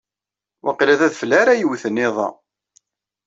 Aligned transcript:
Waqil 0.65 0.91
d 0.99 1.01
adfel 1.07 1.31
ara 1.41 1.53
iwten 1.57 2.01
iḍ-a. 2.07 2.27